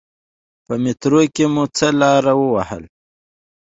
په 0.65 0.73
میترو 0.83 1.21
کې 1.35 1.45
مو 1.53 1.63
څه 1.77 1.87
لاره 1.99 2.33
و 2.35 2.41
وهله. 2.53 2.89